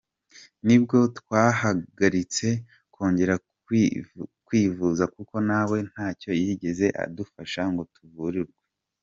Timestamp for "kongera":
2.93-3.35